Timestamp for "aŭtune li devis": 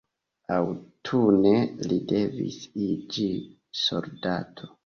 0.53-2.59